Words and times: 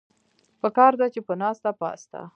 پکار 0.61 0.91
ده 0.99 1.07
چې 1.13 1.19
پۀ 1.27 1.33
ناسته 1.41 1.71
پاسته 1.79 2.21